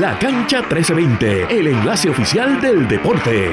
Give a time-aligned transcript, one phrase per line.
[0.00, 3.48] La Cancha 1320, el enlace oficial del deporte.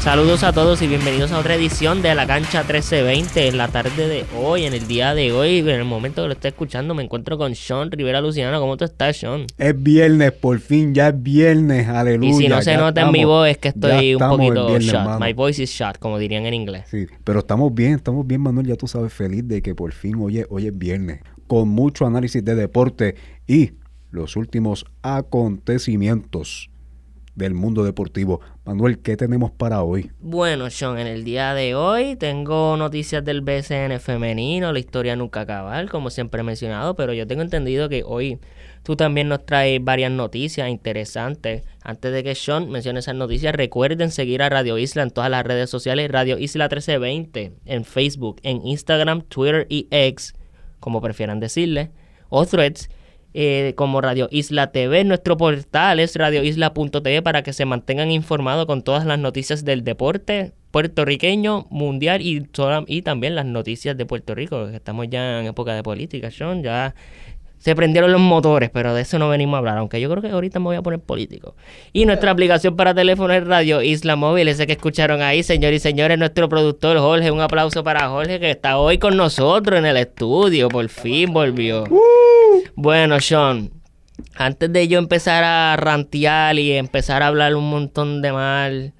[0.00, 4.06] Saludos a todos y bienvenidos a otra edición de La Cancha 1320 en la tarde
[4.06, 7.02] de hoy, en el día de hoy, en el momento que lo esté escuchando me
[7.02, 8.60] encuentro con Sean Rivera Luciano.
[8.60, 9.46] ¿Cómo tú estás, Sean?
[9.56, 12.28] Es viernes, por fin, ya es viernes, aleluya.
[12.28, 15.04] Y si no se nota en mi voz es que estoy un poquito viernes, shot.
[15.06, 15.20] mano.
[15.20, 16.84] My voice is shot, como dirían en inglés.
[16.90, 20.16] Sí, pero estamos bien, estamos bien, Manuel, ya tú sabes, feliz de que por fin
[20.16, 23.14] hoy es, hoy es viernes, con mucho análisis de deporte
[23.46, 23.70] y
[24.10, 26.70] los últimos acontecimientos
[27.38, 28.40] del mundo deportivo.
[28.64, 30.10] Manuel, ¿qué tenemos para hoy?
[30.18, 35.42] Bueno, Sean, en el día de hoy tengo noticias del BCN femenino, la historia nunca
[35.42, 38.40] acabar, como siempre he mencionado, pero yo tengo entendido que hoy
[38.82, 41.64] tú también nos traes varias noticias interesantes.
[41.80, 45.46] Antes de que Sean mencione esas noticias, recuerden seguir a Radio Isla en todas las
[45.46, 50.34] redes sociales, Radio Isla 1320, en Facebook, en Instagram, Twitter y X,
[50.80, 51.92] como prefieran decirle,
[52.30, 52.90] o Threads
[53.34, 55.04] eh, como Radio Isla TV.
[55.04, 60.52] Nuestro portal es radioisla.tv para que se mantengan informados con todas las noticias del deporte
[60.70, 62.46] puertorriqueño, mundial y,
[62.86, 66.94] y también las noticias de Puerto Rico, estamos ya en época de política, Sean, ya
[67.58, 70.30] se prendieron los motores, pero de eso no venimos a hablar, aunque yo creo que
[70.30, 71.56] ahorita me voy a poner político.
[71.92, 75.82] Y nuestra aplicación para teléfono es Radio Isla Móvil, ese que escucharon ahí, señores y
[75.82, 79.96] señores, nuestro productor Jorge, un aplauso para Jorge que está hoy con nosotros en el
[79.96, 81.84] estudio, por fin volvió.
[82.74, 83.70] Bueno, Sean,
[84.34, 88.94] antes de yo empezar a rantear y empezar a hablar un montón de mal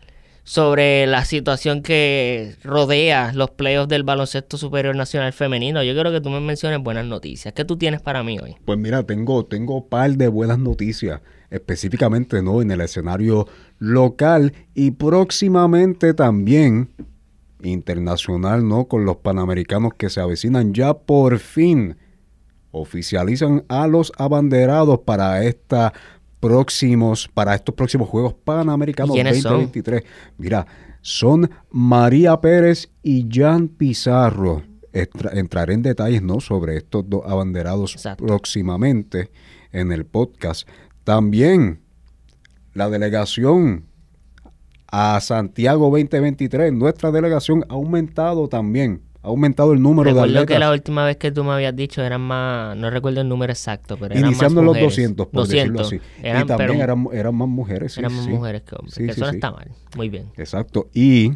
[0.49, 6.23] sobre la situación que rodea los playoffs del baloncesto superior nacional femenino, yo quiero que
[6.23, 7.53] tú me menciones buenas noticias.
[7.53, 8.57] ¿Qué tú tienes para mí hoy?
[8.65, 13.47] Pues mira, tengo, tengo par de buenas noticias, específicamente no en el escenario
[13.79, 16.89] local y próximamente también
[17.63, 18.87] internacional, ¿no?
[18.87, 21.97] Con los panamericanos que se avecinan ya por fin
[22.71, 25.93] oficializan a los abanderados para esta
[26.41, 29.53] próximos para estos próximos Juegos Panamericanos ¿Y quiénes son?
[29.53, 30.03] 2023.
[30.39, 30.67] Mira,
[31.01, 34.63] son María Pérez y Jan Pizarro.
[34.93, 36.41] Estra- entraré en detalles ¿no?
[36.41, 38.25] sobre estos dos abanderados Exacto.
[38.27, 39.31] próximamente
[39.73, 40.67] en el podcast.
[41.05, 41.81] También
[42.75, 43.85] la delegación
[44.91, 50.55] a Santiago 2023, nuestra delegación ha aumentado también, ha aumentado el número de Recuerdo atletas.
[50.55, 53.53] que la última vez que tú me habías dicho eran más, no recuerdo el número
[53.53, 54.97] exacto, pero eran Iniciando más los mujeres.
[54.97, 56.01] 200, por decirlo así.
[56.23, 57.93] Eran, y también pero eran, eran más mujeres.
[57.95, 58.31] sí, eran más sí.
[58.31, 59.71] mujeres que hombres, Sí, que eso no está mal.
[59.97, 60.27] Muy bien.
[60.37, 60.89] Exacto.
[60.95, 61.33] Y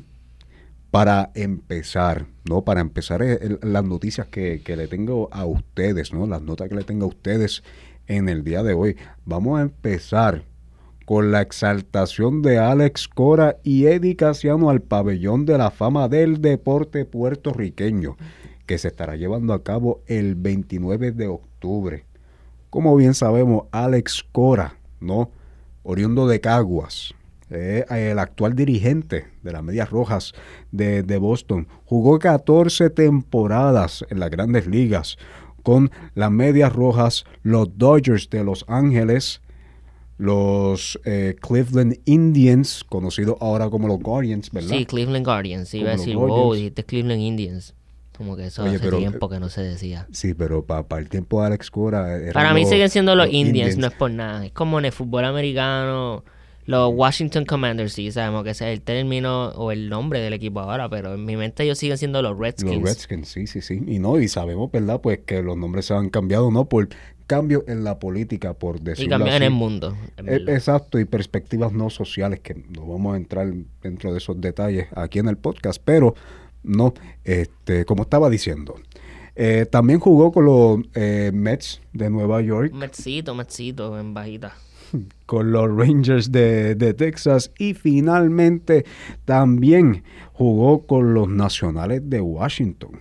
[0.90, 2.62] para empezar, ¿no?
[2.62, 6.26] Para empezar eh, el- las noticias que, que le tengo a ustedes, ¿no?
[6.26, 7.62] Las notas que le tengo a ustedes
[8.06, 8.96] en el día de hoy.
[9.24, 10.44] Vamos a empezar
[11.04, 16.40] con la exaltación de Alex Cora y Eddie Casiano al pabellón de la fama del
[16.40, 18.16] deporte puertorriqueño,
[18.66, 22.04] que se estará llevando a cabo el 29 de octubre.
[22.70, 25.30] Como bien sabemos, Alex Cora, ¿no?
[25.82, 27.14] Oriundo de Caguas,
[27.54, 30.32] eh, el actual dirigente de las Medias Rojas
[30.70, 35.18] de, Boston, jugó 14 temporadas en las grandes ligas
[35.62, 39.42] con las Medias Rojas, los Dodgers de Los Ángeles,
[40.22, 44.76] los eh, Cleveland Indians, conocidos ahora como los Guardians, ¿verdad?
[44.76, 45.74] Sí, Cleveland Guardians.
[45.74, 47.74] Iba a decir, wow, dijiste Cleveland Indians.
[48.16, 50.06] Como que eso Oye, hace pero, tiempo que no se decía.
[50.12, 52.20] Sí, pero para el tiempo de Alex Cora...
[52.32, 54.46] Para mí siguen siendo los, los Indians, no es por nada.
[54.46, 56.22] Es como en el fútbol americano,
[56.66, 60.60] los Washington Commanders, sí, sabemos que ese es el término o el nombre del equipo
[60.60, 62.76] ahora, pero en mi mente ellos siguen siendo los Redskins.
[62.76, 63.82] Los Redskins, sí, sí, sí.
[63.88, 65.00] Y no, y sabemos, ¿verdad?
[65.00, 66.66] Pues que los nombres se han cambiado, ¿no?
[66.66, 66.90] Por
[67.32, 69.44] cambio en la política, por y decirlo cambian en así.
[69.46, 69.96] el mundo.
[70.18, 70.54] en verdad.
[70.54, 73.50] Exacto, y perspectivas no sociales, que no vamos a entrar
[73.82, 76.14] dentro de esos detalles aquí en el podcast, pero
[76.62, 76.92] no,
[77.24, 78.74] este, como estaba diciendo.
[79.34, 84.52] Eh, también jugó con los eh, Mets de Nueva York, Metsito, Metsito, en bajita.
[85.24, 88.84] con los Rangers de, de Texas y finalmente
[89.24, 90.04] también
[90.34, 93.00] jugó con los Nacionales de Washington.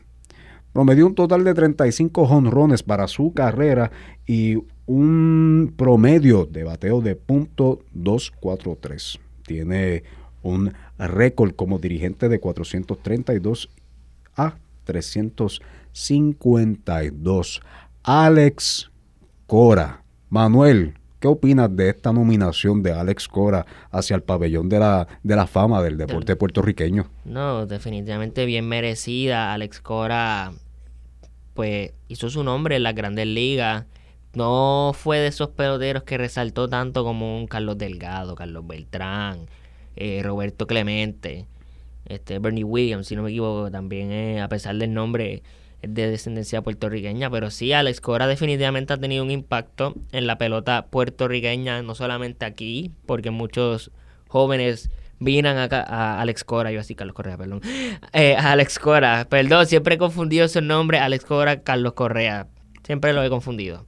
[0.74, 3.92] Promedió un total de 35 jonrones para su carrera
[4.26, 9.20] y un promedio de bateo de .243.
[9.46, 10.04] Tiene
[10.44, 13.70] un récord como dirigente de 432
[14.36, 14.56] a
[14.86, 17.62] 352.
[18.04, 18.90] Alex
[19.48, 20.04] Cora.
[20.30, 25.36] Manuel, ¿qué opinas de esta nominación de Alex Cora hacia el pabellón de la, de
[25.36, 27.08] la fama del deporte puertorriqueño?
[27.26, 29.54] No, definitivamente bien merecida.
[29.54, 30.54] Alex Cora,
[31.54, 33.86] pues, hizo su nombre en las grandes ligas.
[34.34, 39.48] No fue de esos peloteros que resaltó tanto como un Carlos Delgado, Carlos Beltrán,
[39.96, 41.48] eh, Roberto Clemente,
[42.06, 45.44] este Bernie Williams, si no me equivoco, también a pesar del nombre
[45.82, 50.38] es de descendencia puertorriqueña, pero sí, Alex Cora definitivamente ha tenido un impacto en la
[50.38, 53.92] pelota puertorriqueña, no solamente aquí, porque muchos
[54.28, 57.62] jóvenes vienen acá a Alex Cora, yo así Carlos Correa, perdón,
[58.12, 62.48] eh, a Alex Cora, perdón, siempre he confundido su nombre, Alex Cora, Carlos Correa,
[62.84, 63.86] siempre lo he confundido.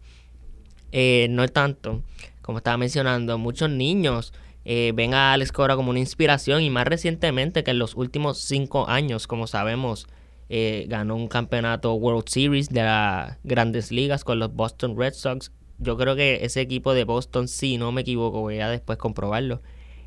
[0.92, 2.04] Eh, no tanto,
[2.42, 4.32] como estaba mencionando, muchos niños
[4.64, 8.38] eh, ven a Alex Cora como una inspiración y más recientemente que en los últimos
[8.38, 10.08] cinco años, como sabemos,
[10.50, 15.52] eh, ganó un campeonato World Series de las grandes ligas con los Boston Red Sox.
[15.80, 19.62] Yo creo que ese equipo de Boston, si no me equivoco, voy a después comprobarlo.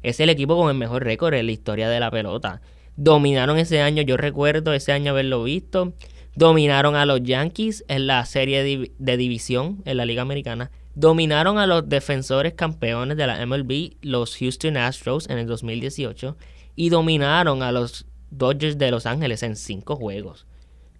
[0.06, 2.60] Es el equipo con el mejor récord en la historia de la pelota.
[2.96, 5.94] Dominaron ese año, yo recuerdo ese año haberlo visto.
[6.36, 8.62] Dominaron a los Yankees en la serie
[8.98, 14.36] de división en la Liga Americana Dominaron a los defensores campeones de la MLB, los
[14.36, 16.36] Houston Astros, en el 2018.
[16.76, 20.46] Y dominaron a los Dodgers de Los Ángeles en cinco juegos.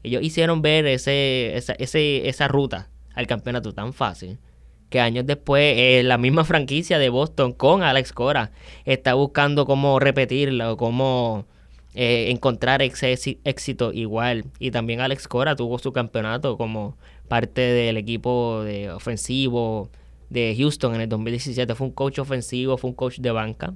[0.02, 4.40] Ellos hicieron ver ese, esa, esa ruta al campeonato tan fácil
[4.88, 8.52] que años después eh, la misma franquicia de Boston con Alex Cora
[8.84, 11.46] está buscando cómo repetirla o cómo
[11.94, 14.44] eh, encontrar ese éxito igual.
[14.58, 16.96] Y también Alex Cora tuvo su campeonato como
[17.28, 19.90] parte del equipo de ofensivo
[20.30, 21.74] de Houston en el 2017.
[21.74, 23.74] Fue un coach ofensivo, fue un coach de banca.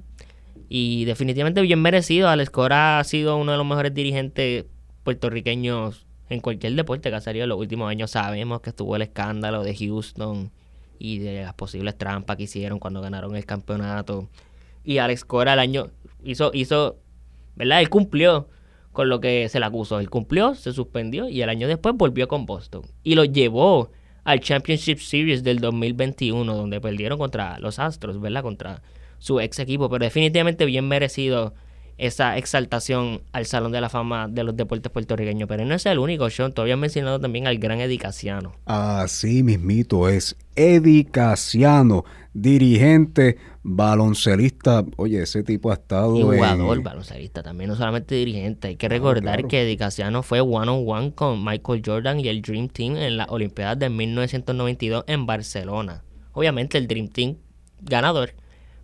[0.69, 2.29] Y definitivamente bien merecido.
[2.29, 4.65] Alex Cora ha sido uno de los mejores dirigentes
[5.03, 8.11] puertorriqueños en cualquier deporte que ha salido en los últimos años.
[8.11, 10.51] Sabemos que estuvo el escándalo de Houston
[11.01, 14.29] y de las posibles trampas que hicieron cuando ganaron el campeonato.
[14.83, 15.89] Y Alex Cora el año
[16.23, 16.99] hizo, hizo,
[17.55, 17.81] ¿verdad?
[17.81, 18.49] Él cumplió
[18.91, 19.99] con lo que se le acusó.
[19.99, 22.83] Él cumplió, se suspendió y el año después volvió con Boston.
[23.03, 23.91] Y lo llevó
[24.23, 28.43] al Championship Series del 2021, donde perdieron contra los Astros, ¿verdad?
[28.43, 28.83] Contra
[29.17, 31.55] su ex equipo, pero definitivamente bien merecido
[32.01, 35.47] esa exaltación al Salón de la Fama de los Deportes Puertorriqueños.
[35.47, 36.51] Pero no es el único, Sean.
[36.51, 38.53] Todavía mencionado también al gran Eddie Casiano.
[38.65, 40.35] Así mismito es.
[40.55, 42.03] Eddie Casiano,
[42.33, 44.83] dirigente, baloncelista.
[44.97, 46.17] Oye, ese tipo ha estado.
[46.17, 48.69] Y jugador, baloncelista también, no solamente dirigente.
[48.69, 52.41] Hay que recordar que Eddie Casiano fue one on one con Michael Jordan y el
[52.41, 56.03] Dream Team en las Olimpiadas de 1992 en Barcelona.
[56.33, 57.37] Obviamente el Dream Team
[57.79, 58.33] ganador,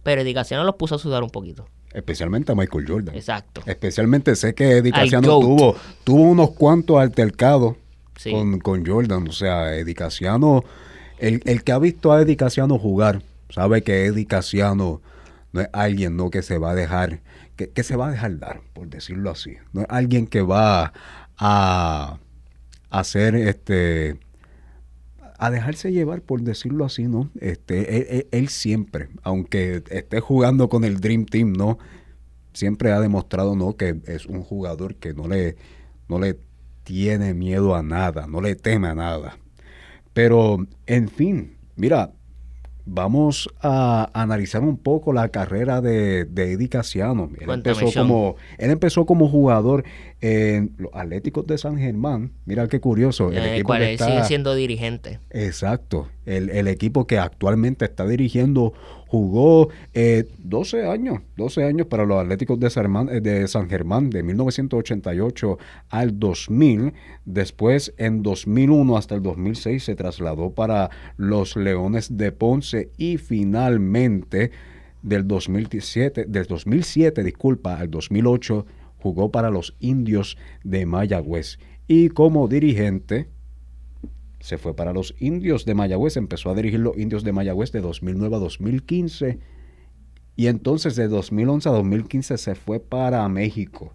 [0.03, 1.65] pero Eddie Casiano los puso a sudar un poquito.
[1.97, 3.15] Especialmente a Michael Jordan.
[3.15, 3.61] Exacto.
[3.65, 7.75] Especialmente sé que Eddie Casiano tuvo, tuvo unos cuantos altercados
[8.23, 9.27] con, con, Jordan.
[9.27, 10.63] O sea, Eddie Casiano,
[11.17, 15.01] el, el, que ha visto a Eddie Casiano jugar, sabe que Eddie Casiano
[15.53, 17.21] no es alguien no que se va a dejar,
[17.55, 19.55] que, que se va a dejar dar, por decirlo así.
[19.73, 20.93] No es alguien que va
[21.35, 22.19] a,
[22.91, 24.19] hacer este
[25.37, 27.29] a dejarse llevar, por decirlo así, ¿no?
[27.39, 31.77] Este, él, siempre, aunque esté jugando con el Dream Team, ¿no?
[32.53, 33.75] Siempre ha demostrado, ¿no?
[33.77, 35.55] Que es un jugador que no le,
[36.09, 36.39] no le
[36.83, 39.37] tiene miedo a nada, no le teme a nada.
[40.13, 42.13] Pero, en fin, mira,
[42.87, 47.29] vamos a analizar un poco la carrera de, de Eddie Casiano.
[47.39, 49.83] Él empezó, como, él empezó como jugador
[50.21, 52.31] en los Atléticos de San Germán.
[52.45, 53.31] Mira qué curioso.
[53.31, 55.19] El, equipo que sigue siendo dirigente.
[55.29, 56.07] Exacto.
[56.25, 58.73] El, el, equipo que actualmente está dirigiendo
[59.07, 64.09] jugó eh, 12 años, 12 años para los Atléticos de San, eh, de San Germán
[64.09, 65.57] de 1988
[65.89, 66.93] al 2000.
[67.25, 74.51] Después, en 2001 hasta el 2006, se trasladó para los Leones de Ponce y finalmente
[75.01, 78.65] del 2007, del 2007, disculpa, al 2008
[78.99, 83.29] jugó para los Indios de Mayagüez y como dirigente
[84.47, 87.81] se fue para los Indios de Mayagüez, empezó a dirigir los Indios de Mayagüez de
[87.81, 89.39] 2009 a 2015
[90.37, 93.93] y entonces de 2011 a 2015 se fue para México.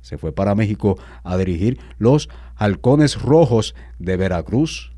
[0.00, 4.94] Se fue para México a dirigir los Halcones Rojos de Veracruz.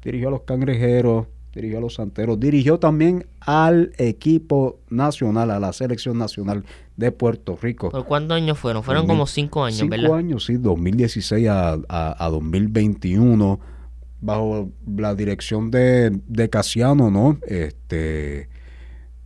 [0.00, 5.72] Dirigió a los Cangrejeros, dirigió a los Santeros, dirigió también al equipo nacional, a la
[5.72, 6.64] selección nacional
[6.96, 7.90] de Puerto Rico.
[7.90, 8.84] ¿Por cuántos años fueron?
[8.84, 10.14] Fueron como cinco años, cinco ¿verdad?
[10.14, 13.79] años, sí, 2016 a, a, a 2021
[14.20, 17.38] bajo la dirección de, de Casiano, ¿no?
[17.46, 18.48] Este,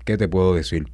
[0.05, 0.87] ¿qué te puedo decir?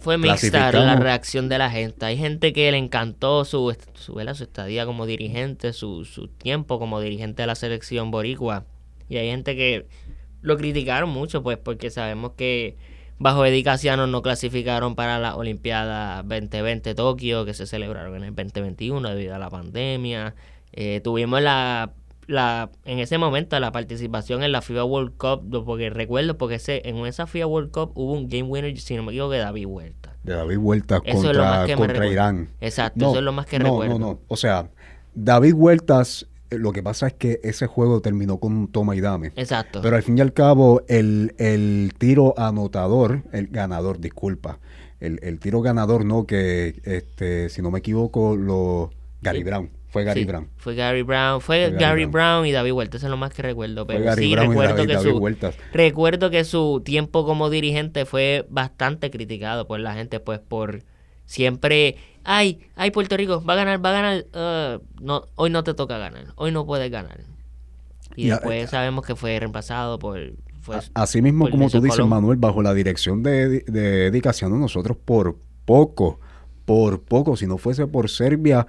[0.00, 2.06] Fue mixta la reacción de la gente.
[2.06, 7.00] Hay gente que le encantó su, su, su estadía como dirigente, su, su tiempo como
[7.00, 8.64] dirigente de la selección boricua.
[9.10, 9.86] Y hay gente que
[10.40, 12.78] lo criticaron mucho, pues, porque sabemos que
[13.18, 18.34] bajo Eddie Casiano no clasificaron para la Olimpiada 2020 Tokio, que se celebraron en el
[18.34, 20.34] 2021 debido a la pandemia.
[20.72, 21.92] Eh, tuvimos la
[22.26, 26.82] la, en ese momento la participación en la FIBA World Cup, porque recuerdo, porque ese,
[26.88, 29.66] en esa FIBA World Cup hubo un game winner, si no me equivoco, de David
[29.66, 30.16] Huerta.
[30.22, 32.50] De David Huerta contra, contra Irán.
[32.60, 33.98] Exacto, eso es lo más que no, recuerdo.
[33.98, 34.70] No, no, o sea,
[35.14, 39.00] David Huertas eh, lo que pasa es que ese juego terminó con un toma y
[39.00, 39.32] dame.
[39.36, 39.80] Exacto.
[39.82, 44.58] Pero al fin y al cabo, el, el tiro anotador, el ganador, disculpa,
[44.98, 48.90] el, el tiro ganador, no, que este, si no me equivoco, lo
[49.22, 49.42] Gary.
[49.42, 50.48] Brown, fue Gary Sí, Brown.
[50.56, 51.40] Fue Gary Brown.
[51.40, 52.12] Fue, Fue Gary Gary Brown.
[52.12, 52.46] Brown.
[52.46, 52.96] y David Huerta.
[52.96, 53.84] Eso es lo más que recuerdo.
[53.86, 55.18] Fue Pero Gary sí, Brown y recuerdo David- que David su...
[55.18, 55.56] Huertas.
[55.72, 60.84] Recuerdo que su tiempo como dirigente fue bastante criticado por la gente, pues por
[61.26, 64.24] siempre, ay, ay, Puerto Rico, va a ganar, va a ganar,
[64.80, 67.20] uh, no, hoy no te toca ganar, hoy no puedes ganar.
[68.16, 70.18] Y Y a- después sabemos que fue reemplazado por...
[70.62, 72.10] Fue, A- Así mismo por como tú dices, Colón.
[72.10, 76.20] Manuel, bajo la dirección de, de Eddie Casiano, nosotros por poco,
[76.64, 78.66] por poco, si no fuese por Serbia,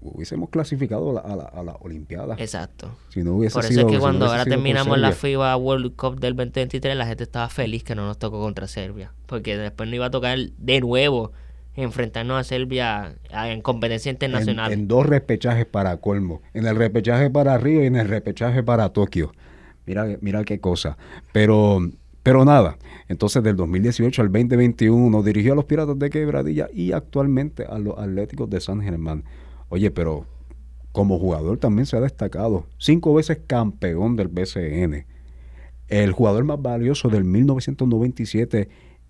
[0.00, 2.36] hubiésemos clasificado a la, a la, a la Olimpiada.
[2.38, 2.90] Exacto.
[3.10, 5.12] Si no hubiese Por eso sido- es que si no cuando ahora terminamos la.
[5.12, 9.12] FIBA World Cup del 2023, la gente estaba feliz que no nos tocó contra Serbia.
[9.26, 11.32] Porque después no iba a tocar de nuevo
[11.74, 14.72] enfrentarnos a Serbia en competencia internacional.
[14.72, 16.42] En, en dos repechajes para colmo.
[16.54, 19.32] En el repechaje para Río y en el repechaje para Tokio.
[19.86, 20.96] Mira, mira qué cosa.
[21.32, 21.80] Pero,
[22.22, 22.76] pero nada.
[23.08, 27.98] Entonces, del 2018 al 2021 dirigió a los Piratas de Quebradilla y actualmente a los
[27.98, 29.24] Atléticos de San Germán.
[29.72, 30.26] Oye, pero
[30.92, 32.66] como jugador también se ha destacado.
[32.76, 35.06] Cinco veces campeón del BCN.
[35.88, 38.68] El jugador más valioso del 1997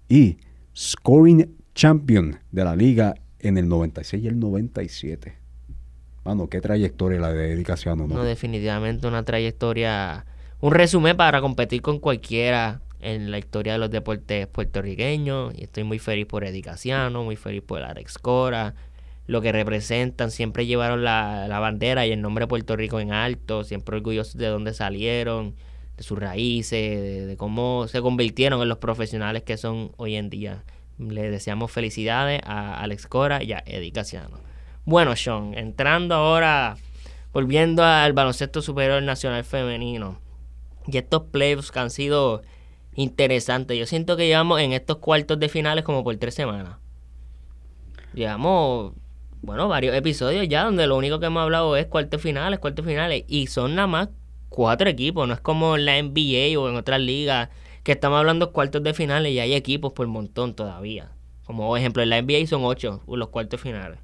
[0.09, 0.37] y
[0.73, 5.35] scoring champion de la liga en el 96 y el 97.
[6.25, 8.15] Mano, qué trayectoria la de Eddie Casiano, ¿no?
[8.15, 10.27] No, definitivamente una trayectoria,
[10.61, 15.55] un resumen para competir con cualquiera en la historia de los deportes puertorriqueños.
[15.59, 18.77] Y estoy muy feliz por Eddie Casiano, muy feliz por Alex Cora,
[19.27, 20.31] lo que representan.
[20.31, 24.37] Siempre llevaron la, la bandera y el nombre de Puerto Rico en alto, siempre orgullosos
[24.37, 25.55] de dónde salieron,
[25.97, 30.65] de sus raíces, de, cómo se convirtieron en los profesionales que son hoy en día.
[30.99, 34.39] Le deseamos felicidades a Alex Cora y a Eddie Casiano.
[34.85, 36.77] Bueno, Sean, entrando ahora,
[37.33, 40.21] volviendo al baloncesto superior nacional femenino.
[40.87, 42.43] Y estos playoffs que han sido
[42.95, 43.79] interesantes.
[43.79, 46.77] Yo siento que llevamos en estos cuartos de finales como por tres semanas.
[48.13, 48.93] Llevamos,
[49.43, 53.25] bueno, varios episodios ya donde lo único que hemos hablado es cuartos finales, cuartos finales.
[53.27, 54.09] Y son nada más
[54.49, 55.27] cuatro equipos.
[55.27, 57.49] No es como en la NBA o en otras ligas
[57.83, 61.11] que estamos hablando cuartos de finales y hay equipos por montón todavía.
[61.45, 63.99] Como por ejemplo en la NBA son ocho los cuartos finales.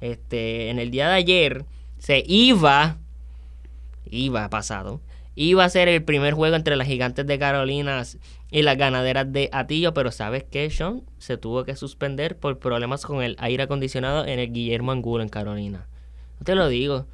[0.00, 1.64] Este, en el día de ayer
[1.98, 2.96] se iba,
[4.10, 5.02] iba pasado,
[5.34, 8.18] iba a ser el primer juego entre las gigantes de Carolinas
[8.52, 11.02] y las ganaderas de Atillo, pero ¿sabes qué, Sean?
[11.18, 15.30] Se tuvo que suspender por problemas con el aire acondicionado en el Guillermo Angulo en
[15.30, 15.86] Carolina.
[16.38, 17.06] No te lo digo.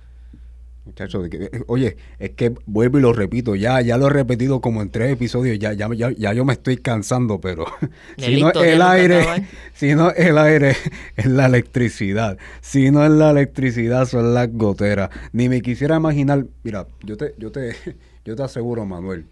[0.84, 4.10] Muchacho, de que- eh, oye, es que vuelvo y lo repito, ya, ya lo he
[4.10, 7.66] repetido como en tres episodios, ya, ya, ya, ya yo me estoy cansando, pero
[8.16, 10.74] si no el aire, si no es el aire,
[11.14, 12.38] es la electricidad.
[12.62, 15.10] Si no es la electricidad, son las goteras.
[15.32, 17.76] Ni me quisiera imaginar, mira, yo te, yo te,
[18.24, 19.26] yo te aseguro, Manuel,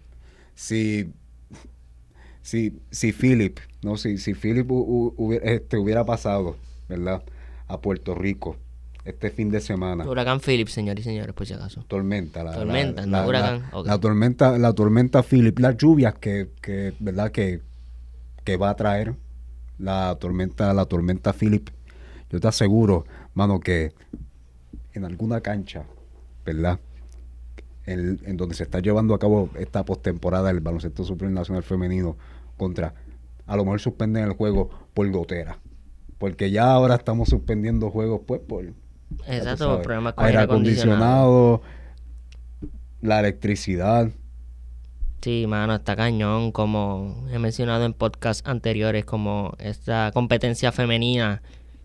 [0.53, 1.09] si,
[2.47, 6.55] si, si Philip, no, si, si Philip hu- hu- hubiera, este, hubiera pasado,
[6.87, 7.21] ¿verdad?
[7.67, 8.55] A Puerto Rico
[9.03, 11.83] este fin de semana Huracán Phillips, señores y señores, por si acaso.
[11.89, 13.61] tormenta la Tormenta, la, no la- huracán.
[13.71, 13.87] la- Ok.
[13.87, 17.59] la tormenta la tormenta Philip las lluvias que, que verdad que,
[18.45, 19.13] que va a traer
[19.77, 21.67] la tormenta la tormenta Philip
[22.31, 23.91] yo te aseguro mano que
[24.93, 25.83] en alguna cancha
[26.45, 26.79] verdad
[27.85, 32.17] en, en donde se está llevando a cabo esta postemporada del baloncesto superior nacional femenino
[32.57, 32.93] contra
[33.45, 35.59] a lo mejor suspenden el juego por gotera
[36.17, 38.65] porque ya ahora estamos suspendiendo juegos pues por
[39.25, 41.55] Exacto, sabes, problemas con aire acondicionado.
[41.55, 41.61] acondicionado,
[43.01, 44.09] la electricidad.
[45.21, 51.41] Sí, mano, está cañón, como he mencionado en podcasts anteriores, como esta competencia femenina,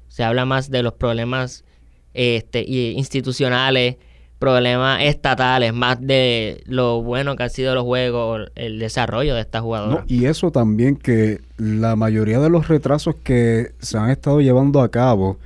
[0.09, 1.65] se habla más de los problemas
[2.13, 3.97] este, institucionales,
[4.43, 9.61] problemas estatales, más de lo bueno que han sido los juegos, el desarrollo de esta
[9.61, 10.05] jugadora.
[10.09, 14.91] Y eso también que la mayoría de los retrasos que se han estado llevando a
[14.91, 15.39] cabo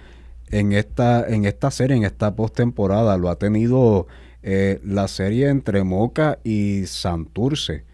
[0.51, 4.07] en esta, en esta serie, en esta postemporada, lo ha tenido
[4.43, 7.85] eh, la serie entre Moca y Santurce.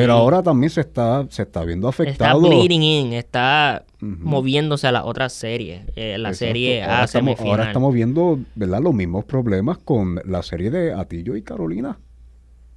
[0.00, 2.40] Pero ahora también se está, se está viendo está afectado.
[2.40, 6.34] bleeding in, está moviéndose a la otra serie, eh, la Exacto.
[6.46, 7.50] serie ahora A estamos, semifinal.
[7.50, 8.80] ahora estamos viendo ¿verdad?
[8.80, 11.98] los mismos problemas con la serie de Atillo y Carolina.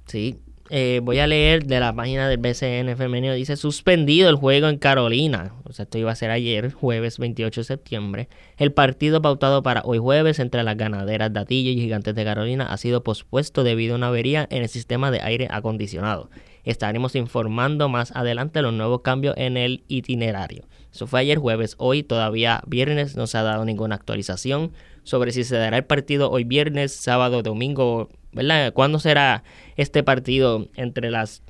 [0.06, 3.34] Sí, eh, voy a leer de la página del BCN femenino.
[3.34, 5.52] Dice suspendido el juego en Carolina.
[5.64, 8.28] O sea, esto iba a ser ayer, jueves 28 de septiembre.
[8.56, 12.66] El partido pautado para hoy jueves entre las ganaderas de Atillo y Gigantes de Carolina
[12.72, 16.30] ha sido pospuesto debido a una avería en el sistema de aire acondicionado.
[16.64, 20.64] Estaremos informando más adelante los nuevos cambios en el itinerario.
[20.92, 21.74] Eso fue ayer jueves.
[21.78, 26.30] Hoy todavía viernes no se ha dado ninguna actualización sobre si se dará el partido
[26.30, 28.72] hoy viernes, sábado, domingo, ¿verdad?
[28.72, 29.42] ¿Cuándo será
[29.76, 31.42] este partido entre las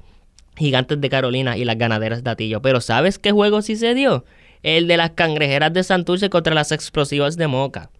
[0.57, 2.63] gigantes de Carolina y las ganaderas de Atillo?
[2.63, 4.25] Pero ¿sabes qué juego sí se dio?
[4.63, 7.91] El de las cangrejeras de Santurce contra las explosivas de Moca.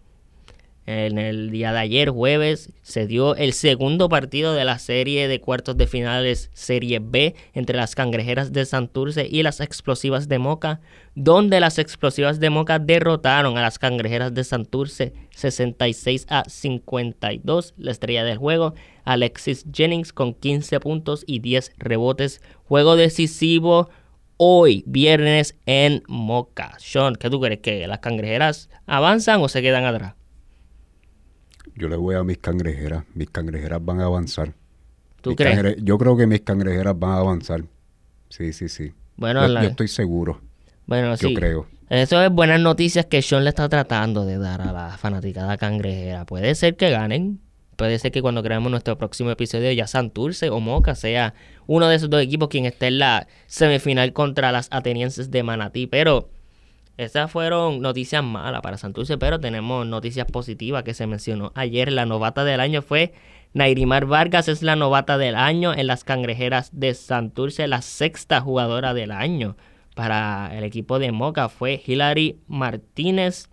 [0.85, 5.39] En el día de ayer, jueves, se dio el segundo partido de la serie de
[5.39, 10.81] cuartos de finales Serie B entre las cangrejeras de Santurce y las explosivas de Moca,
[11.15, 17.75] donde las explosivas de Moca derrotaron a las cangrejeras de Santurce 66 a 52.
[17.77, 18.73] La estrella del juego,
[19.05, 22.41] Alexis Jennings con 15 puntos y 10 rebotes.
[22.65, 23.89] Juego decisivo
[24.35, 26.75] hoy, viernes, en Moca.
[26.77, 27.61] Sean, ¿qué tú crees?
[27.61, 30.15] ¿Que las cangrejeras avanzan o se quedan atrás?
[31.75, 33.03] Yo le voy a mis cangrejeras.
[33.15, 34.53] Mis cangrejeras van a avanzar.
[35.21, 35.77] ¿Tú Mis crees?
[35.83, 37.63] Yo creo que mis cangrejeras van a avanzar.
[38.29, 38.93] Sí, sí, sí.
[39.15, 40.41] Bueno, yo, la- yo estoy seguro.
[40.85, 41.33] Bueno, Yo sí.
[41.33, 41.67] creo.
[41.89, 46.25] Eso es buenas noticias que Sean le está tratando de dar a la fanaticada cangrejera.
[46.25, 47.39] Puede ser que ganen.
[47.75, 51.33] Puede ser que cuando creemos nuestro próximo episodio ya Santurce o Moca sea
[51.67, 55.87] uno de esos dos equipos quien esté en la semifinal contra las atenienses de Manatí.
[55.87, 56.29] Pero
[56.97, 61.91] esas fueron noticias malas para Santurce, pero tenemos noticias positivas que se mencionó ayer.
[61.91, 63.13] La novata del año fue
[63.53, 68.93] Nairimar Vargas, es la novata del año en las cangrejeras de Santurce, la sexta jugadora
[68.93, 69.55] del año
[69.95, 73.49] para el equipo de Moca fue Hilary Martínez.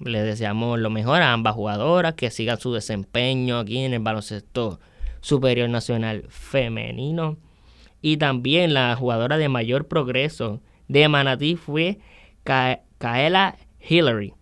[0.00, 4.80] Le deseamos lo mejor a ambas jugadoras, que sigan su desempeño aquí en el baloncesto
[5.20, 7.36] superior nacional femenino.
[8.00, 11.98] Y también la jugadora de mayor progreso de Manatí fue
[12.44, 14.34] Ka- Kaela Hillary.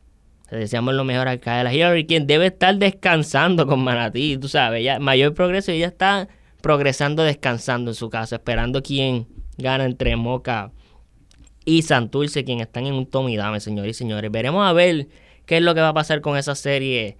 [0.50, 4.38] Le deseamos lo mejor a Kaela Hillary, quien debe estar descansando con Manatí.
[4.38, 6.28] Tú sabes, mayor progreso ella está
[6.60, 9.26] progresando descansando en su casa, esperando quien
[9.58, 10.72] gana entre Moca
[11.64, 14.30] y Santurce, quien están en un tomidame, señores y señores.
[14.30, 15.08] Veremos a ver
[15.46, 17.16] qué es lo que va a pasar con esa serie,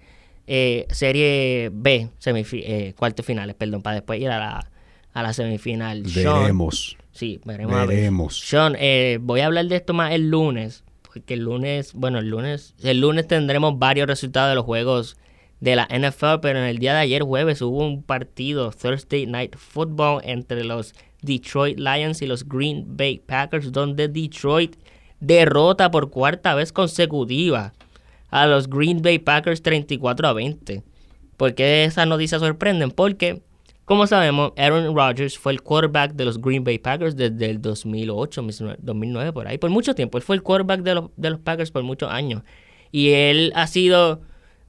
[0.47, 4.65] eh, serie B, eh, cuartos finales, perdón, para después ir a
[5.13, 6.03] la, semifinal.
[6.03, 6.97] Veremos.
[7.17, 7.73] Sí, veremos.
[7.75, 7.95] a ver.
[7.95, 8.39] Veremos.
[8.39, 12.29] Sean, eh, voy a hablar de esto más el lunes, porque el lunes, bueno, el
[12.29, 15.17] lunes, el lunes tendremos varios resultados de los juegos
[15.59, 19.55] de la NFL, pero en el día de ayer jueves hubo un partido Thursday Night
[19.57, 24.75] Football entre los Detroit Lions y los Green Bay Packers, donde Detroit
[25.19, 27.73] derrota por cuarta vez consecutiva
[28.29, 30.83] a los Green Bay Packers 34 a 20.
[31.35, 32.91] ¿Por qué esas noticias sorprenden?
[32.91, 33.41] Porque,
[33.87, 38.45] como sabemos, Aaron Rodgers fue el quarterback de los Green Bay Packers desde el 2008,
[38.79, 40.17] 2009, por ahí, por mucho tiempo.
[40.17, 42.43] Él fue el quarterback de los, de los Packers por muchos años.
[42.91, 44.19] Y él ha sido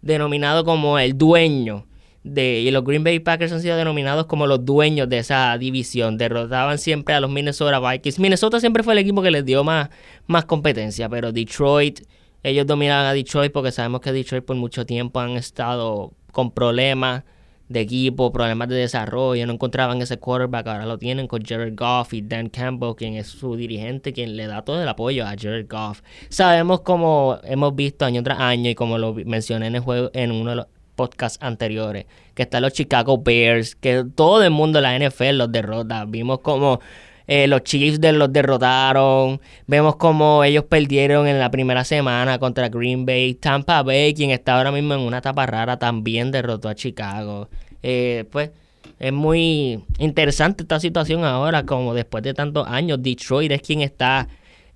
[0.02, 1.84] denominado como el dueño
[2.22, 6.16] de, y los Green Bay Packers han sido denominados como los dueños de esa división.
[6.16, 8.20] Derrotaban siempre a los Minnesota Vikings.
[8.20, 9.90] Minnesota siempre fue el equipo que les dio más,
[10.28, 12.02] más competencia, pero Detroit,
[12.44, 17.24] ellos dominaban a Detroit porque sabemos que Detroit por mucho tiempo han estado con problemas
[17.68, 22.14] de equipo, problemas de desarrollo, no encontraban ese quarterback, ahora lo tienen con Jared Goff
[22.14, 25.66] y Dan Campbell, quien es su dirigente, quien le da todo el apoyo a Jared
[25.68, 26.02] Goff.
[26.28, 30.32] Sabemos como hemos visto año tras año y como lo mencioné en el juego en
[30.32, 34.82] uno de los podcasts anteriores, que están los Chicago Bears, que todo el mundo de
[34.82, 36.04] la NFL los derrota.
[36.06, 36.80] Vimos como
[37.28, 39.40] eh, los Chiefs de los derrotaron.
[39.66, 43.34] Vemos como ellos perdieron en la primera semana contra Green Bay.
[43.34, 47.50] Tampa Bay, quien está ahora mismo en una etapa rara, también derrotó a Chicago.
[47.82, 48.50] Eh, pues
[48.98, 54.26] es muy interesante esta situación ahora, como después de tantos años, Detroit es quien está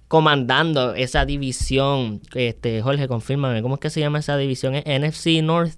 [0.07, 2.21] comandando esa división.
[2.35, 4.75] Este, Jorge, confírmame, ¿cómo es que se llama esa división?
[4.75, 5.73] ¿Es NFC North?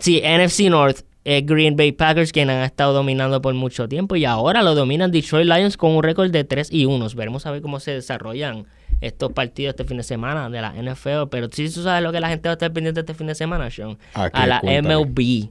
[0.00, 1.04] Sí, NFC North.
[1.24, 5.12] Eh, Green Bay Packers, quien han estado dominando por mucho tiempo, y ahora lo dominan
[5.12, 7.08] Detroit Lions con un récord de 3 y 1.
[7.14, 8.66] Veremos a ver cómo se desarrollan
[9.00, 11.28] estos partidos este fin de semana de la NFL.
[11.30, 13.34] Pero sí, tú sabes lo que la gente va a estar pendiente este fin de
[13.34, 13.98] semana, Sean.
[14.14, 14.96] ¿A la Cuéntame.
[14.96, 15.50] MLB.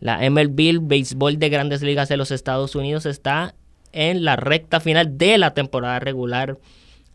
[0.00, 3.54] La MLB, el béisbol de grandes ligas de los Estados Unidos, está
[3.92, 6.58] en la recta final de la temporada regular.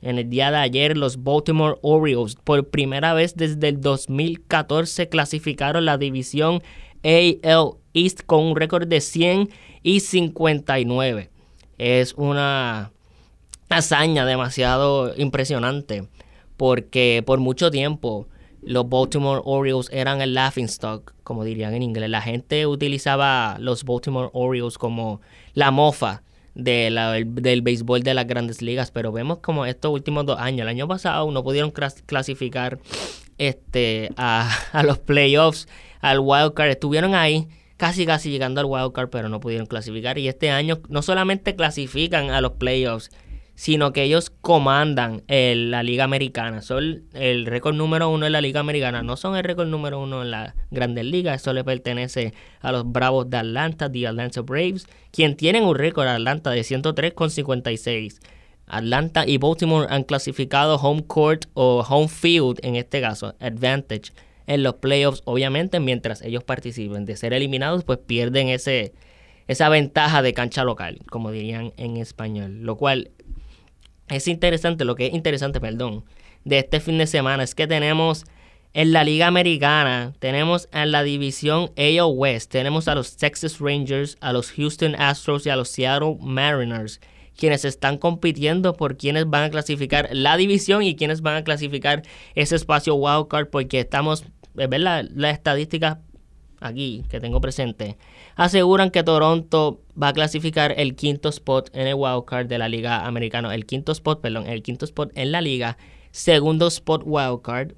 [0.02, 5.86] En el día de ayer, los Baltimore Orioles, por primera vez desde el 2014, clasificaron
[5.86, 6.62] la división
[7.04, 7.72] AL
[8.26, 9.50] Con un récord de 100
[9.84, 11.30] y 59.
[11.78, 12.92] Es una
[13.70, 16.08] hazaña demasiado impresionante
[16.58, 18.28] porque por mucho tiempo
[18.62, 22.10] los Baltimore Orioles eran el laughing stock, como dirían en inglés.
[22.10, 25.22] La gente utilizaba los Baltimore Orioles como
[25.54, 26.24] la mofa
[26.56, 26.98] del,
[27.36, 30.88] del béisbol de las grandes ligas, pero vemos como estos últimos dos años, el año
[30.88, 32.80] pasado no pudieron clas- clasificar
[33.38, 35.68] este, a, a los playoffs,
[36.02, 40.18] al wildcard, estuvieron ahí casi casi llegando al wild card, pero no pudieron clasificar.
[40.18, 43.10] Y este año no solamente clasifican a los playoffs,
[43.56, 46.62] sino que ellos comandan la Liga Americana.
[46.62, 49.02] Son el récord número uno en la Liga Americana.
[49.02, 51.42] No son el récord número uno en la Grandes Ligas.
[51.42, 56.08] Eso le pertenece a los Bravos de Atlanta, The Atlanta Braves, quien tienen un récord
[56.08, 58.20] Atlanta de 103 con 56.
[58.68, 64.12] Atlanta y Baltimore han clasificado home court o home field, en este caso, advantage
[64.48, 67.06] en los playoffs, obviamente, mientras ellos participen.
[67.06, 68.94] De ser eliminados, pues pierden ese,
[69.48, 72.64] esa ventaja de cancha local, como dirían en español.
[72.64, 73.12] Lo cual
[74.08, 76.06] es interesante, lo que es interesante, perdón,
[76.46, 78.26] de este fin de semana es que tenemos
[78.74, 84.18] en la Liga Americana, tenemos en la división AL West, tenemos a los Texas Rangers,
[84.22, 87.02] a los Houston Astros y a los Seattle Mariners
[87.38, 92.02] quienes están compitiendo por quienes van a clasificar la división y quienes van a clasificar
[92.36, 94.26] ese espacio wildcard porque estamos
[94.66, 96.00] ver las estadísticas
[96.60, 97.98] aquí que tengo presente,
[98.36, 103.06] aseguran que Toronto va a clasificar el quinto spot en el wildcard de la Liga
[103.06, 105.78] Americana, el quinto spot, perdón, el quinto spot en la liga,
[106.12, 107.74] segundo spot wildcard,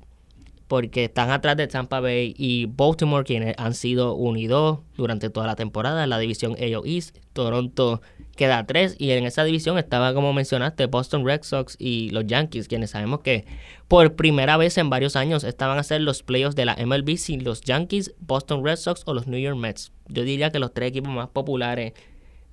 [0.67, 5.55] porque están atrás de Tampa Bay y Baltimore, quienes han sido unidos durante toda la
[5.55, 7.17] temporada en la división AO East.
[7.33, 8.01] Toronto
[8.39, 12.69] queda tres y en esa división estaba, como mencionaste, Boston Red Sox y los Yankees,
[12.69, 13.45] quienes sabemos que
[13.89, 17.43] por primera vez en varios años estaban a hacer los playoffs de la MLB sin
[17.43, 19.91] los Yankees, Boston Red Sox o los New York Mets.
[20.07, 21.91] Yo diría que los tres equipos más populares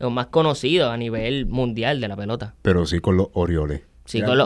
[0.01, 2.57] o más conocidos a nivel mundial de la pelota.
[2.62, 3.83] Pero sí con los Orioles.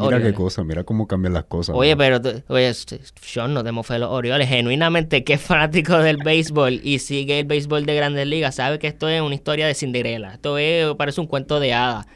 [0.00, 1.74] Mira, qué cosa, mira cómo cambian las cosas.
[1.76, 4.48] Oye, pero, tú- oye, este, Sean, no te mofes los Orioles.
[4.48, 8.86] Genuinamente, que es fanático del béisbol y sigue el béisbol de Grandes Ligas, sabe que
[8.86, 10.34] esto es una historia de Cinderella.
[10.34, 12.06] Esto es, parece un cuento de hadas.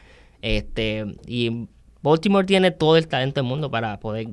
[0.41, 1.67] Este, y
[2.01, 4.27] Baltimore tiene todo el talento del mundo para poder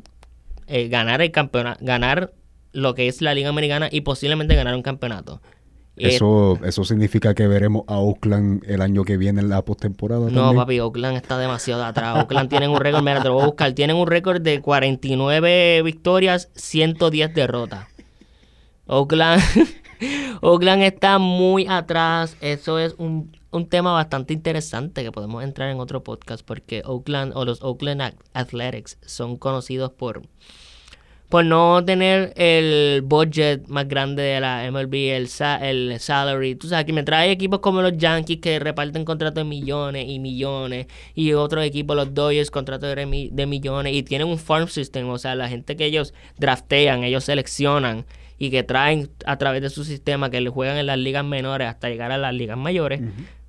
[0.66, 2.32] eh, ganar el campeonato, ganar
[2.72, 5.40] lo que es la Liga Americana y posiblemente ganar un campeonato.
[6.02, 10.28] Eh, Eso, eso significa que veremos a Oakland el año que viene en la postemporada.
[10.30, 10.56] No, también?
[10.56, 12.16] papi, Oakland está demasiado atrás.
[12.18, 13.72] Oakland tienen un récord, mira, te lo voy a buscar.
[13.72, 17.86] Tienen un récord de 49 victorias, 110 derrotas.
[18.86, 19.42] Oakland,
[20.42, 22.36] Oakland está muy atrás.
[22.40, 27.32] Eso es un, un tema bastante interesante que podemos entrar en otro podcast porque Oakland
[27.36, 30.22] o los Oakland Ath- Athletics son conocidos por
[31.32, 36.56] por no tener el budget más grande de la MLB, el, sa- el salary.
[36.56, 40.18] Tú sabes que me trae equipos como los Yankees que reparten contratos de millones y
[40.18, 44.68] millones, y otros equipos, los Dodgers, contratos de, mi- de millones, y tienen un farm
[44.68, 48.04] system, o sea, la gente que ellos draftean, ellos seleccionan
[48.38, 51.66] y que traen a través de su sistema, que le juegan en las ligas menores
[51.66, 53.00] hasta llegar a las ligas mayores,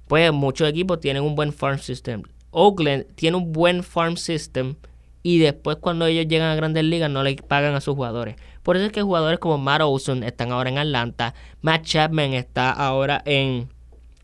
[0.08, 2.24] pues muchos equipos tienen un buen farm system.
[2.52, 4.76] Oakland tiene un buen farm system
[5.24, 8.36] y después cuando ellos llegan a grandes ligas no le pagan a sus jugadores.
[8.62, 12.72] Por eso es que jugadores como Matt Olson están ahora en Atlanta, Matt Chapman está
[12.72, 13.70] ahora en,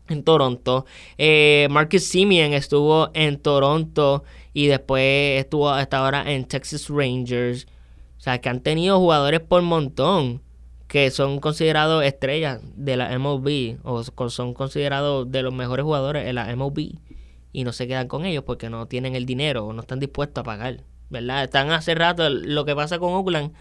[0.08, 0.84] en Toronto,
[1.18, 7.66] eh, Marcus Simeon estuvo en Toronto y después estuvo hasta ahora en Texas Rangers.
[8.18, 10.42] O sea, que han tenido jugadores por montón
[10.86, 16.34] que son considerados estrellas de la MLB o son considerados de los mejores jugadores en
[16.34, 16.98] la MLB
[17.52, 20.42] y no se quedan con ellos porque no tienen el dinero o no están dispuestos
[20.42, 21.44] a pagar, ¿verdad?
[21.44, 23.52] Están hace rato, lo que pasa con Oakland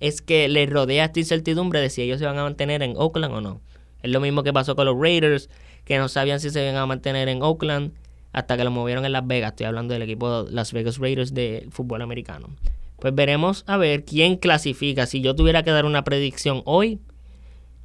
[0.00, 3.34] es que les rodea esta incertidumbre de si ellos se van a mantener en Oakland
[3.34, 3.60] o no.
[4.02, 5.50] Es lo mismo que pasó con los Raiders,
[5.84, 7.92] que no sabían si se iban a mantener en Oakland
[8.32, 9.52] hasta que lo movieron en Las Vegas.
[9.52, 12.50] Estoy hablando del equipo Las Vegas Raiders de fútbol americano.
[13.00, 15.06] Pues veremos a ver quién clasifica.
[15.06, 17.00] Si yo tuviera que dar una predicción hoy,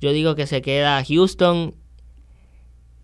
[0.02, 1.76] yo digo que se queda Houston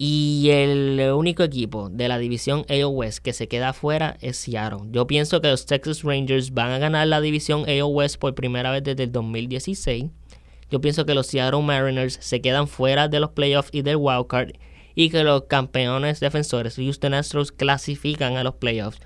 [0.02, 4.88] y el único equipo de la división AL West que se queda afuera es Seattle.
[4.92, 8.72] Yo pienso que los Texas Rangers van a ganar la división AL West por primera
[8.72, 10.06] vez desde el 2016.
[10.72, 14.54] Yo pienso que los Seattle Mariners se quedan fuera de los playoffs y del wildcard
[14.96, 19.02] y que los campeones defensores Houston Astros clasifican a los playoffs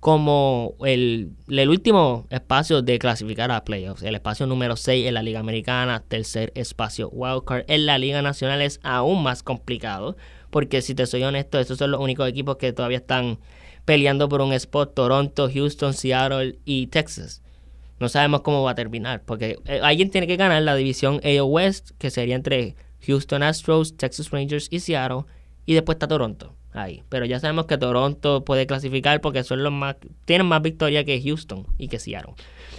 [0.00, 5.22] como el, el último espacio de clasificar a playoffs, el espacio número 6 en la
[5.22, 7.64] Liga Americana, tercer espacio wildcard.
[7.68, 10.16] En la Liga Nacional es aún más complicado,
[10.50, 13.38] porque si te soy honesto, esos son los únicos equipos que todavía están
[13.84, 17.42] peleando por un spot, Toronto, Houston, Seattle y Texas.
[18.00, 21.46] No sabemos cómo va a terminar, porque eh, alguien tiene que ganar la división AO
[21.46, 25.22] West, que sería entre Houston Astros, Texas Rangers y Seattle,
[25.66, 27.02] y después está Toronto ahí.
[27.08, 31.20] Pero ya sabemos que Toronto puede clasificar porque son los más tienen más victorias que
[31.20, 32.34] Houston y que Seattle.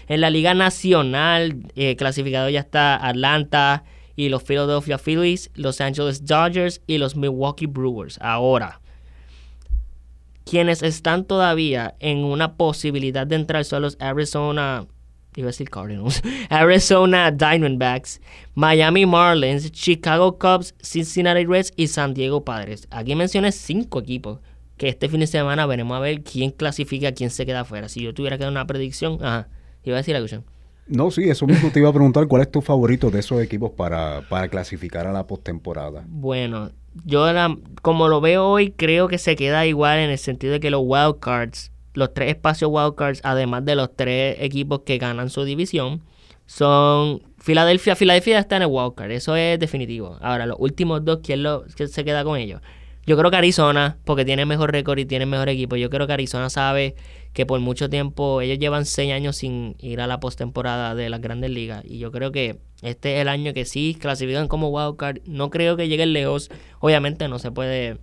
[0.08, 3.84] En la Liga Nacional, eh, clasificado ya está Atlanta
[4.19, 8.19] y los Philadelphia Phillies, Los Angeles Dodgers y los Milwaukee Brewers.
[8.19, 8.82] Ahora,
[10.43, 14.86] quienes están todavía en una posibilidad de entrar son los Arizona
[15.38, 18.19] iba a decir Cardinals, Arizona Diamondbacks,
[18.55, 22.89] Miami Marlins, Chicago Cubs, Cincinnati Reds y San Diego Padres.
[22.91, 24.39] Aquí mencioné cinco equipos
[24.75, 27.88] que este fin de semana veremos a ver quién clasifica, quién se queda afuera.
[27.88, 29.47] Si yo tuviera que dar una predicción, ajá,
[29.86, 30.43] iba a decir la cuestión.
[30.89, 33.71] No, sí, eso mismo te iba a preguntar, ¿cuál es tu favorito de esos equipos
[33.71, 36.04] para, para clasificar a la postemporada?
[36.08, 36.71] Bueno,
[37.06, 37.25] yo
[37.82, 40.82] como lo veo hoy, creo que se queda igual en el sentido de que los
[40.84, 46.02] wildcards, los tres espacios wildcards, además de los tres equipos que ganan su división,
[46.45, 47.95] son Filadelfia.
[47.95, 50.17] Filadelfia está en el wildcard, eso es definitivo.
[50.21, 52.62] Ahora, los últimos dos, ¿quién, lo, quién se queda con ellos?
[53.10, 55.76] Yo creo que Arizona, porque tiene mejor récord y tiene mejor equipo.
[55.76, 56.93] Yo creo que Arizona sabe
[57.34, 61.19] que por mucho tiempo, ellos llevan seis años sin ir a la postemporada de las
[61.19, 61.84] grandes ligas.
[61.86, 65.22] Y yo creo que este es el año que sí clasifican como wildcard.
[65.26, 66.52] No creo que lleguen lejos.
[66.82, 67.98] Obviamente no se puede,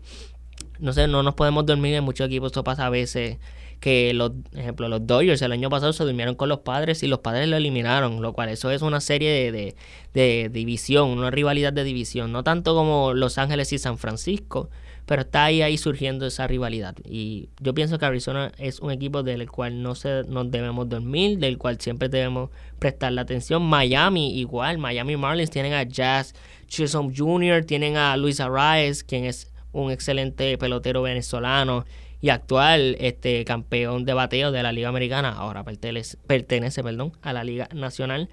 [0.81, 2.49] no sé, no nos podemos dormir en muchos equipos.
[2.49, 3.39] Esto pasa a veces
[3.79, 7.21] que los, ejemplo, los Dodgers el año pasado se durmieron con los padres y los
[7.21, 9.77] padres lo eliminaron, lo cual eso es una serie de,
[10.15, 14.69] de división, una rivalidad de división, no tanto como Los Ángeles y San Francisco,
[15.07, 16.97] pero está ahí, ahí surgiendo esa rivalidad.
[17.05, 21.39] Y yo pienso que Arizona es un equipo del cual no se, nos debemos dormir,
[21.39, 23.63] del cual siempre debemos prestar la atención.
[23.63, 26.35] Miami igual, Miami Marlins tienen a Jazz
[26.67, 31.85] Chisholm Jr., tienen a Luis Arraez, quien es un excelente pelotero venezolano
[32.21, 37.45] y actual este campeón de bateo de la Liga Americana, ahora pertenece, perdón, a la
[37.45, 38.29] Liga Nacional.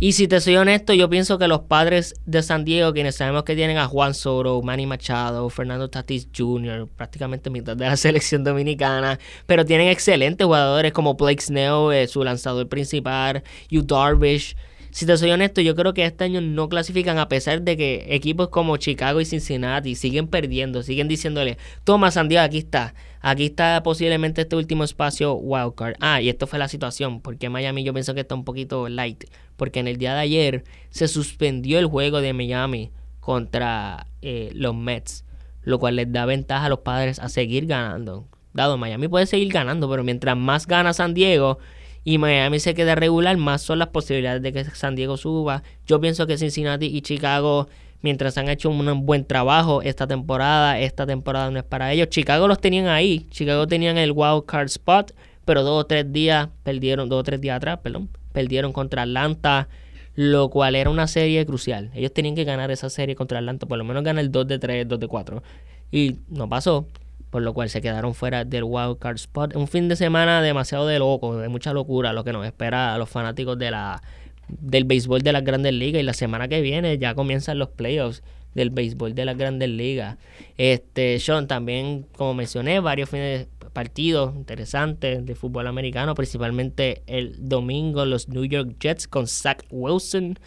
[0.00, 3.44] Y si te soy honesto, yo pienso que los padres de San Diego, quienes sabemos
[3.44, 8.44] que tienen a Juan Soto, Manny Machado, Fernando Tatis Jr., prácticamente mitad de la selección
[8.44, 14.56] dominicana, pero tienen excelentes jugadores como Blake Snell, eh, su lanzador principal, Yu Darvish.
[14.94, 18.06] Si te soy honesto, yo creo que este año no clasifican a pesar de que
[18.10, 22.94] equipos como Chicago y Cincinnati siguen perdiendo, siguen diciéndole, toma San Diego, aquí está
[23.26, 25.96] Aquí está posiblemente este último espacio wildcard.
[25.98, 29.24] Ah, y esto fue la situación, porque Miami yo pienso que está un poquito light,
[29.56, 34.76] porque en el día de ayer se suspendió el juego de Miami contra eh, los
[34.76, 35.24] Mets,
[35.62, 38.28] lo cual les da ventaja a los padres a seguir ganando.
[38.52, 41.58] Dado, Miami puede seguir ganando, pero mientras más gana San Diego
[42.04, 45.62] y Miami se queda regular, más son las posibilidades de que San Diego suba.
[45.86, 47.68] Yo pienso que Cincinnati y Chicago
[48.04, 50.78] mientras han hecho un buen trabajo esta temporada.
[50.78, 52.10] Esta temporada no es para ellos.
[52.10, 53.26] Chicago los tenían ahí.
[53.30, 55.12] Chicago tenían el wild card spot,
[55.46, 59.68] pero dos o tres días perdieron, dos o tres días atrás, perdón, perdieron contra Atlanta,
[60.14, 61.90] lo cual era una serie crucial.
[61.94, 64.58] Ellos tenían que ganar esa serie contra Atlanta, por lo menos ganar el 2 de
[64.58, 65.42] 3, 2 de 4.
[65.90, 66.86] Y no pasó,
[67.30, 69.56] por lo cual se quedaron fuera del wild card spot.
[69.56, 72.98] Un fin de semana demasiado de loco, de mucha locura, lo que nos espera a
[72.98, 74.02] los fanáticos de la
[74.48, 78.22] del béisbol de las grandes ligas y la semana que viene ya comienzan los playoffs
[78.54, 80.16] del béisbol de las grandes ligas.
[80.58, 87.48] Este, Sean, también, como mencioné, varios fines de partidos interesantes de fútbol americano, principalmente el
[87.48, 90.38] domingo los New York Jets con Zach Wilson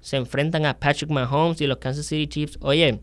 [0.00, 2.58] se enfrentan a Patrick Mahomes y los Kansas City Chiefs.
[2.60, 3.00] Oye,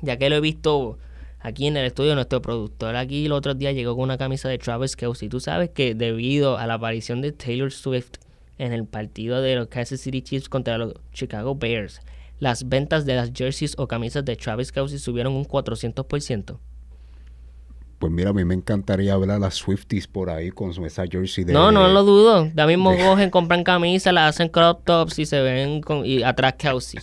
[0.00, 0.96] ya que lo he visto
[1.42, 4.58] aquí en el estudio, nuestro productor aquí el otro día llegó con una camisa de
[4.58, 5.28] Travis Kelsey.
[5.28, 8.12] Tú sabes que debido a la aparición de Taylor Swift
[8.58, 12.00] en el partido de los Kansas City Chiefs contra los Chicago Bears,
[12.38, 16.58] las ventas de las jerseys o camisas de Travis Kelsey subieron un 400%.
[18.02, 21.44] Pues mira, a mí me encantaría ver a las Swifties por ahí con esa jersey
[21.44, 21.52] de...
[21.52, 22.50] No, no lo dudo.
[22.52, 26.54] Ya mismo cogen, compran camisas, las hacen crop tops y se ven con, y atrás
[26.58, 26.98] Kelsey.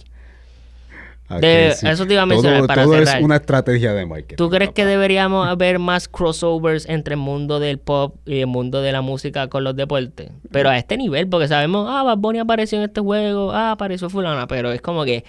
[1.30, 4.36] Eso te iba a mencionar para todo es una estrategia de marketing.
[4.36, 8.82] ¿Tú crees que deberíamos haber más crossovers entre el mundo del pop y el mundo
[8.82, 10.32] de la música con los deportes?
[10.52, 14.10] Pero a este nivel, porque sabemos, ah, Bad Bunny apareció en este juego, ah, apareció
[14.10, 15.24] fulana, pero es como que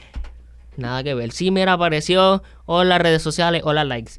[0.76, 1.32] nada que ver.
[1.32, 4.12] Sí, mira, apareció, o las redes sociales, o las likes.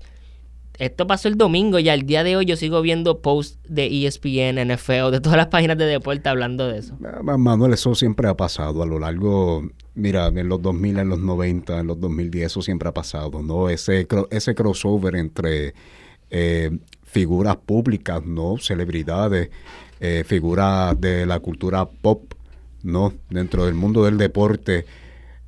[0.77, 4.57] Esto pasó el domingo y al día de hoy yo sigo viendo posts de ESPN,
[4.73, 6.97] NFL, de todas las páginas de deporte hablando de eso.
[7.21, 9.61] Manuel, eso siempre ha pasado a lo largo,
[9.95, 13.69] mira, en los 2000, en los 90, en los 2010, eso siempre ha pasado, ¿no?
[13.69, 15.73] Ese, ese crossover entre
[16.29, 18.57] eh, figuras públicas, ¿no?
[18.57, 19.49] Celebridades,
[19.99, 22.33] eh, figuras de la cultura pop,
[22.83, 23.13] ¿no?
[23.29, 24.85] Dentro del mundo del deporte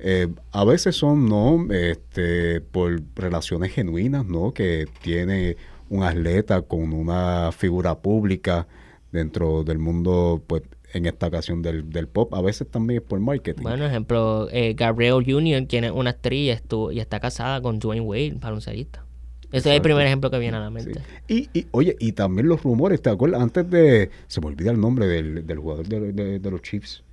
[0.06, 1.66] eh, a veces son, ¿no?
[1.72, 4.52] Este, por relaciones genuinas, ¿no?
[4.52, 5.56] Que tiene
[5.88, 8.66] un atleta con una figura pública
[9.12, 10.62] dentro del mundo, pues,
[10.94, 13.62] en esta ocasión del, del pop, a veces también por marketing.
[13.62, 18.36] Bueno, ejemplo, eh, Gabriel Union, quien es una actriz y, está casada con Dwayne Wade,
[18.40, 19.04] baloncelista.
[19.50, 21.00] Ese es el primer ejemplo que viene a la mente.
[21.28, 23.40] Y, y, oye, y también los rumores, ¿te acuerdas?
[23.40, 24.10] Antes de...
[24.26, 27.04] Se me olvida el nombre del, del jugador de, los Chiefs.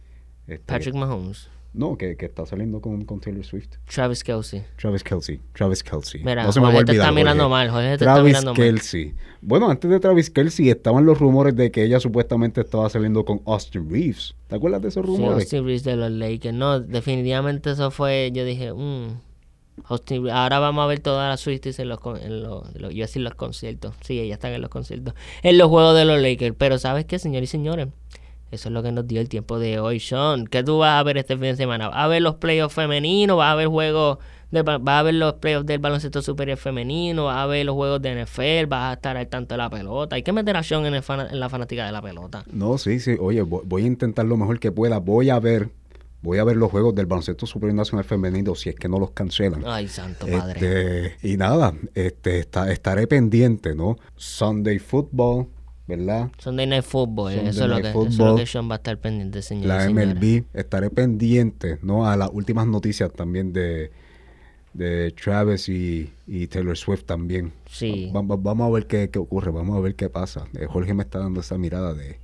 [0.47, 1.49] Este, Patrick Mahomes.
[1.73, 3.69] No, que, que está saliendo con, con Taylor Swift.
[3.93, 4.61] Travis Kelsey.
[4.77, 5.39] Travis Kelsey.
[5.53, 6.21] Travis Kelsey.
[6.23, 7.49] Mira, no se me va a Jorge te olvidar, está mirando Jorge.
[7.55, 8.55] mal, Jorge te está Travis mirando mal.
[8.61, 9.15] Kelsey.
[9.41, 13.41] Bueno, antes de Travis Kelsey estaban los rumores de que ella supuestamente estaba saliendo con
[13.45, 14.35] Austin Reeves.
[14.47, 15.43] ¿Te acuerdas de esos Sí, rumores?
[15.43, 16.53] Austin Reeves de los Lakers.
[16.53, 18.31] No, definitivamente eso fue.
[18.33, 19.19] Yo dije, mmm.
[19.85, 20.29] Austin.
[20.29, 23.21] Ahora vamos a ver todas las Swifties en los, en los, en los- a decir
[23.21, 23.95] los conciertos.
[24.01, 25.13] Sí, ellas están en los conciertos.
[25.41, 26.53] En los juegos de los Lakers.
[26.57, 27.87] Pero ¿sabes qué, señores y señores?
[28.51, 30.45] Eso es lo que nos dio el tiempo de hoy, Sean.
[30.45, 31.87] ¿Qué tú vas a ver este fin de semana?
[31.89, 33.37] ¿Vas a ver los playoffs femeninos?
[33.37, 34.17] ¿Vas a ver juegos
[34.51, 37.25] de, vas a ver los playoffs del baloncesto superior femenino?
[37.25, 38.65] ¿Vas a ver los juegos de NFL?
[38.67, 40.17] ¿Vas a estar al tanto de la pelota?
[40.17, 42.43] Hay que meter a Sean en, el fana- en la fanática de la pelota.
[42.51, 43.15] No, sí, sí.
[43.19, 44.97] Oye, vo- voy a intentar lo mejor que pueda.
[44.99, 45.69] Voy a ver,
[46.21, 49.11] voy a ver los juegos del baloncesto superior nacional femenino si es que no los
[49.11, 49.63] cancelan.
[49.65, 50.59] Ay, santo padre.
[51.15, 53.97] Este, y nada, este, está- estaré pendiente, ¿no?
[54.17, 55.47] Sunday Football,
[55.97, 56.29] ¿verdad?
[56.37, 58.29] Sunday Night Football, Sunday eso, es lo Night que, eso es Football.
[58.31, 59.67] lo que Sean va a estar pendiente, señores.
[59.67, 59.89] La.
[60.05, 62.07] MLB, estaré pendiente, ¿no?
[62.09, 63.91] A las últimas noticias también de,
[64.73, 67.51] de Travis y, y Taylor Swift también.
[67.69, 68.11] Sí.
[68.15, 70.47] Va- va- vamos a ver qué, qué ocurre, vamos a ver qué pasa.
[70.59, 72.17] Eh, Jorge me está dando esa mirada de...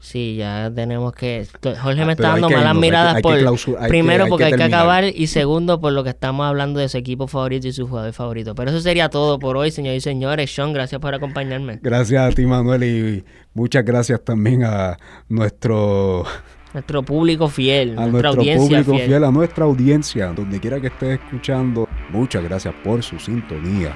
[0.00, 1.46] Sí, ya tenemos que.
[1.62, 3.32] Jorge Ah, me pero está dando que malas irnos, hay que- miradas hay que por.
[3.78, 5.04] hay que- primero, porque hay que acabar.
[5.04, 8.54] Y segundo, por lo que estamos hablando de su equipo favorito y su jugador favorito.
[8.54, 10.54] Pero eso sería todo por hoy, señores y señores.
[10.54, 11.78] Sean, gracias por acompañarme.
[11.82, 14.96] Gracias a ti, Manuel, y muchas gracias también a
[15.28, 16.24] nuestro,
[16.72, 19.06] Nuestro público fiel, a nuestra nuestro audiencia público fiel.
[19.06, 21.88] fiel, a nuestra audiencia, donde quiera que estés escuchando.
[22.10, 23.92] Muchas gracias por su sintonía.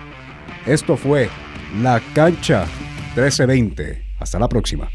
[0.67, 1.29] Esto fue
[1.81, 2.67] La Cancha
[3.17, 4.03] 1320.
[4.19, 4.89] Hasta la próxima.